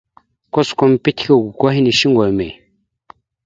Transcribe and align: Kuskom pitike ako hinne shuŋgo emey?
Kuskom 0.53 0.91
pitike 1.03 1.33
ako 1.49 1.65
hinne 1.73 1.91
shuŋgo 1.99 2.21
emey? 2.31 2.53